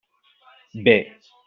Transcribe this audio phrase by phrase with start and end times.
[0.83, 0.97] Bé.